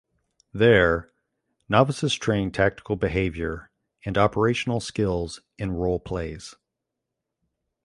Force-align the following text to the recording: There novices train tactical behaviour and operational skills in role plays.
There 0.51 1.11
novices 1.69 2.15
train 2.15 2.49
tactical 2.49 2.95
behaviour 2.95 3.69
and 4.03 4.17
operational 4.17 4.79
skills 4.79 5.41
in 5.59 5.73
role 5.73 5.99
plays. 5.99 6.55